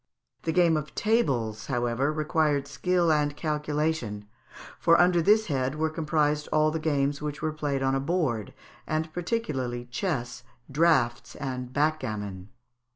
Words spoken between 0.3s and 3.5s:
The game of Tables, however, required skill and